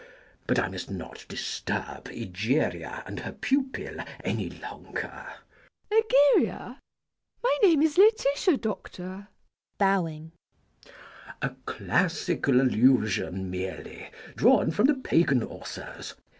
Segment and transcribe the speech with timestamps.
[0.47, 5.27] But I must not disturb Egeria and her pupil any longer.
[5.91, 6.41] MISS PRISM.
[6.41, 6.79] Egeria?
[7.43, 9.27] My name is Lætitia, Doctor.
[9.77, 9.77] CHASUBLE.
[9.77, 10.31] [Bowing.]
[11.43, 16.15] A classical allusion merely, drawn from the Pagan authors.